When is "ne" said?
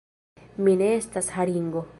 0.81-0.89